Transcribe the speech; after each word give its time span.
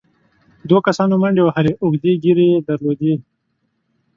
دوو 0.67 0.79
کسانو 0.87 1.13
منډې 1.21 1.41
وهلې، 1.43 1.71
اوږدې 1.83 2.11
ږېرې 2.23 2.45
يې 2.51 2.57
درلودې، 2.67 3.13